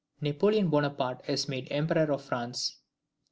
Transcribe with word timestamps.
Napoleon 0.19 0.67
Bonaparte 0.67 1.29
is 1.29 1.47
made 1.47 1.67
Emperor 1.69 2.11
of 2.11 2.23
France. 2.23 2.77